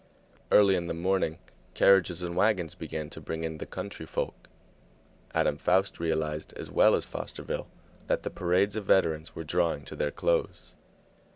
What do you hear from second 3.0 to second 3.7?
to bring in the